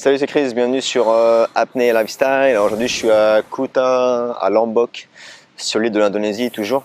[0.00, 2.56] Salut c'est Chris, bienvenue sur euh, Apnea Lifestyle.
[2.56, 5.10] Aujourd'hui je suis à Kuta, à Lombok,
[5.58, 6.84] sur l'île de l'Indonésie toujours.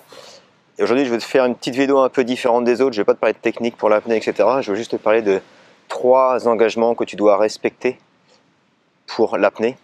[0.78, 2.92] Et aujourd'hui je vais te faire une petite vidéo un peu différente des autres.
[2.92, 4.50] Je vais pas te parler de technique pour l'apnée, etc.
[4.60, 5.40] Je vais juste te parler de
[5.88, 7.98] trois engagements que tu dois respecter
[9.08, 9.78] pour l'apnée.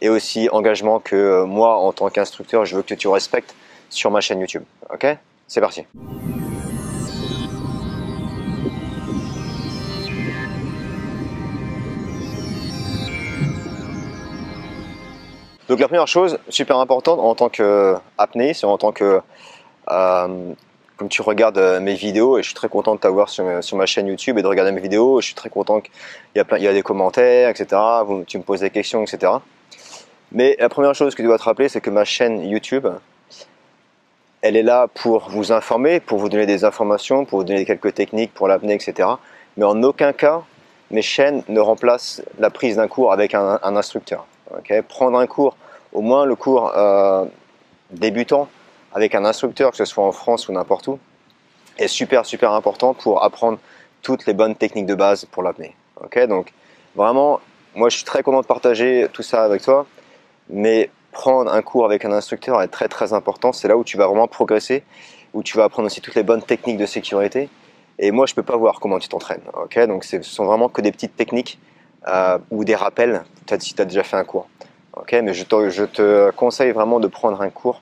[0.00, 3.54] Et aussi engagements que euh, moi en tant qu'instructeur je veux que tu respectes
[3.90, 4.64] sur ma chaîne YouTube.
[4.90, 5.06] Ok?
[5.46, 5.84] C'est parti.
[15.70, 19.20] Donc la première chose, super importante en tant qu'apnéiste, en tant que...
[19.88, 20.52] Euh,
[20.96, 23.86] comme tu regardes euh, mes vidéos, et je suis très content de t'avoir sur, ma
[23.86, 25.92] chaîne YouTube et de regarder mes vidéos, je suis très content qu'il
[26.34, 27.80] y a, y a des commentaires, etc.
[28.26, 29.32] tu me poses des questions, etc.
[30.32, 32.88] Mais la première chose que tu dois te rappeler, c'est que ma chaîne YouTube,
[34.42, 37.94] elle est là pour vous informer, pour vous donner des informations, pour vous donner quelques
[37.94, 39.08] techniques pour l'apnée, etc.
[39.56, 40.42] Mais en aucun cas,
[40.90, 44.26] mes chaînes ne remplacent la prise d'un cours avec un, instructeur.
[44.88, 45.56] Prendre un cours,
[45.92, 47.24] au moins le cours euh,
[47.90, 48.48] débutant,
[48.92, 50.98] avec un instructeur, que ce soit en France ou n'importe où,
[51.78, 53.58] est super super important pour apprendre
[54.02, 55.74] toutes les bonnes techniques de base pour l'apnée.
[56.28, 56.52] Donc
[56.96, 57.40] vraiment,
[57.74, 59.86] moi je suis très content de partager tout ça avec toi,
[60.48, 63.52] mais prendre un cours avec un instructeur est très très important.
[63.52, 64.82] C'est là où tu vas vraiment progresser,
[65.32, 67.48] où tu vas apprendre aussi toutes les bonnes techniques de sécurité
[68.02, 69.42] et moi, je peux pas voir comment tu t'entraînes.
[69.86, 71.58] Donc ce sont vraiment que des petites techniques
[72.08, 73.22] euh, ou des rappels.
[73.46, 74.48] Peut-être si tu as déjà fait un cours.
[74.94, 77.80] Ok, mais je te, je te, conseille vraiment de prendre un cours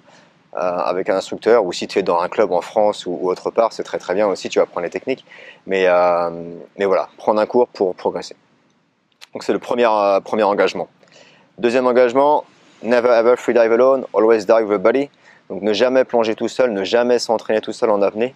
[0.56, 3.50] euh, avec un instructeur ou si tu es dans un club en France ou, autre
[3.50, 4.48] part, c'est très très bien aussi.
[4.48, 5.24] Tu vas apprendre les techniques.
[5.66, 6.30] Mais euh,
[6.78, 8.36] mais voilà, prendre un cours pour progresser.
[9.32, 10.88] Donc c'est le premier euh, premier engagement.
[11.58, 12.44] Deuxième engagement,
[12.82, 15.10] never ever free dive alone, always dive with a buddy.
[15.48, 18.34] Donc ne jamais plonger tout seul, ne jamais s'entraîner tout seul en apnée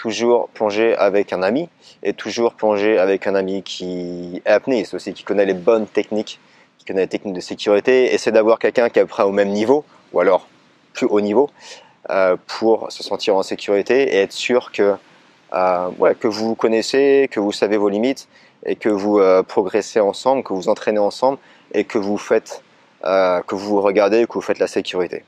[0.00, 1.68] toujours plonger avec un ami
[2.02, 6.40] et toujours plonger avec un ami qui est apnéiste aussi, qui connaît les bonnes techniques,
[6.78, 8.14] qui connaît les techniques de sécurité.
[8.14, 9.84] Essaie d'avoir quelqu'un qui est à peu près au même niveau
[10.14, 10.46] ou alors
[10.94, 11.50] plus haut niveau
[12.08, 14.94] euh, pour se sentir en sécurité et être sûr que,
[15.52, 18.26] euh, que vous connaissez, que vous savez vos limites
[18.64, 21.36] et que vous euh, progressez ensemble, que vous entraînez ensemble
[21.74, 22.62] et que vous faites,
[23.02, 25.24] que vous regardez, que vous faites la sécurité.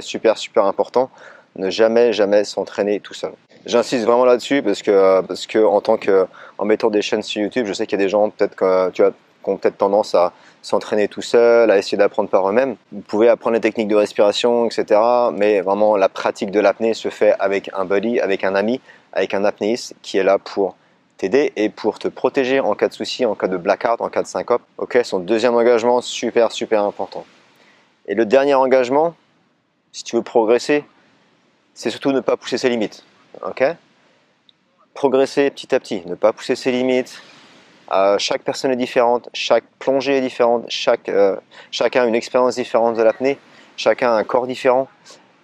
[0.00, 1.08] Super super important.
[1.54, 3.32] Ne jamais jamais s'entraîner tout seul.
[3.64, 6.26] J'insiste vraiment là-dessus parce que, parce que en tant que
[6.58, 8.90] en mettant des chaînes sur YouTube, je sais qu'il y a des gens peut-être que
[8.90, 9.12] tu as
[9.42, 12.76] qui ont peut-être tendance à s'entraîner tout seul, à essayer d'apprendre par eux-mêmes.
[12.92, 15.00] Vous pouvez apprendre les techniques de respiration, etc.
[15.32, 18.80] Mais vraiment, la pratique de l'apnée se fait avec un buddy, avec un ami,
[19.12, 20.76] avec un apnéiste qui est là pour
[21.18, 24.22] t'aider et pour te protéger en cas de souci, en cas de blackout, en cas
[24.22, 24.62] de syncope.
[24.78, 27.24] Ok, son deuxième engagement, super, super important.
[28.06, 29.14] Et le dernier engagement,
[29.92, 30.84] si tu veux progresser,
[31.74, 33.04] c'est surtout ne pas pousser ses limites
[33.44, 33.64] ok
[34.94, 37.22] Progresser petit à petit, ne pas pousser ses limites.
[37.92, 41.36] Euh, chaque personne est différente, chaque plongée est différente, chaque, euh,
[41.70, 43.38] chacun a une expérience différente de l'apnée,
[43.76, 44.88] chacun a un corps différent.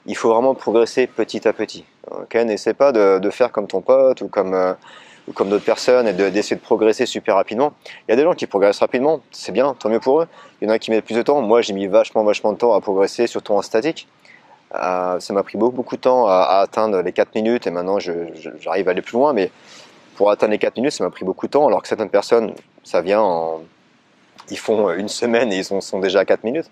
[0.07, 1.85] Il faut vraiment progresser petit à petit.
[2.11, 4.73] Ok N'essaie pas de, faire comme ton pote ou comme, euh,
[5.35, 7.75] comme d'autres personnes et d'essayer de, progresser super rapidement.
[8.07, 10.29] Il y a des gens qui progressent rapidement, c'est bien, tant mieux pour eux.
[10.61, 11.43] Il y en a qui mettent plus de temps.
[11.43, 14.09] Moi, j'ai mis vachement, vachement de temps à progresser, surtout en statique.
[14.75, 18.89] Euh, ça m'a pris beaucoup, de temps à, atteindre les 4 minutes et maintenant j'arrive
[18.89, 19.33] à aller plus loin.
[19.33, 19.51] Mais
[20.17, 21.67] pour atteindre les 4 minutes, ça m'a pris beaucoup de temps.
[21.67, 23.63] Alors que certaines personnes, ça vient en.
[24.51, 26.71] Ils font une semaine et ils sont, déjà à 4 minutes.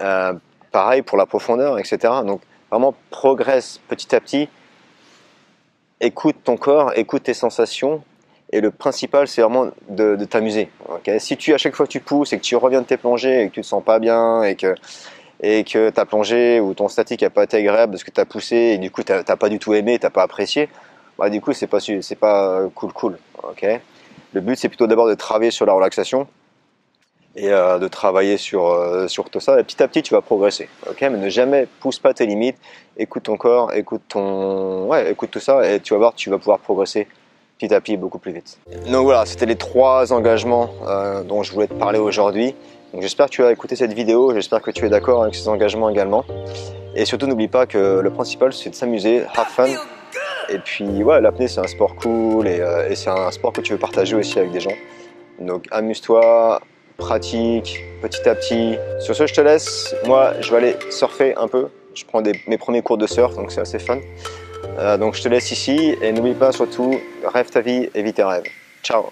[0.00, 0.32] Euh,
[0.72, 1.98] pareil pour la profondeur, etc.
[2.24, 2.40] Donc
[2.70, 4.48] vraiment progresse petit à petit.
[6.00, 8.02] Écoute ton corps, écoute tes sensations.
[8.52, 10.70] Et le principal, c'est vraiment de, t'amuser.
[11.18, 13.42] si tu, à chaque fois que tu pousses et que tu reviens de tes plongées
[13.42, 14.74] et que tu te sens pas bien et que
[15.40, 18.24] et que ta plongée ou ton statique n'a pas été agréable parce que tu as
[18.24, 20.68] poussé et du coup tu n'as pas du tout aimé, tu n'as pas apprécié,
[21.18, 23.18] bah, du coup c'est pas, c'est pas cool cool.
[23.42, 23.80] ok
[24.32, 26.26] le but c'est plutôt d'abord de travailler sur la relaxation
[27.36, 30.22] et euh, de travailler sur, euh, sur tout ça et petit à petit tu vas
[30.22, 30.68] progresser.
[30.88, 32.56] ok Mais ne jamais pousse pas tes limites,
[32.96, 34.86] écoute ton corps, écoute, ton...
[34.86, 37.06] ouais, écoute tout ça et tu vas voir tu vas pouvoir progresser
[37.58, 38.58] petit à petit beaucoup plus vite.
[38.90, 42.54] Donc voilà, c'était les trois engagements euh, dont je voulais te parler aujourd'hui
[43.00, 45.88] j'espère que tu as écouté cette vidéo, j'espère que tu es d'accord avec ces engagements
[45.88, 46.24] également.
[46.94, 49.68] Et surtout n'oublie pas que le principal c'est de s'amuser, have fun.
[50.48, 53.72] Et puis ouais, l'apnée c'est un sport cool euh, et, c'est un sport que tu
[53.72, 54.76] veux partager aussi avec des gens.
[55.40, 56.60] Donc amuse-toi,
[56.96, 58.76] pratique petit à petit.
[59.00, 61.68] Sur ce je te laisse, moi je vais aller surfer un peu.
[61.94, 63.98] Je prends mes premiers cours de surf donc c'est assez fun.
[64.78, 66.94] Euh, donc je te laisse ici et n'oublie pas surtout,
[67.24, 68.44] rêve ta vie et vis tes rêves.
[68.82, 69.06] Ciao